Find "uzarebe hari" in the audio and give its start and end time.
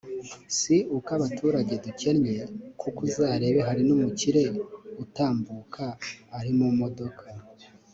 3.07-3.81